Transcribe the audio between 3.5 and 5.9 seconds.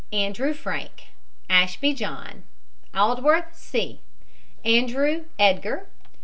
C. ANDREW, EDGAR.